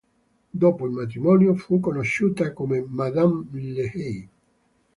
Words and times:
Dopo 0.51 0.87
il 0.87 0.93
matrimonio 0.93 1.53
fu 1.53 1.79
conosciuta 1.79 2.53
come 2.53 2.83
Madame 2.89 3.45
Le 3.51 3.91
Hay. 3.93 4.29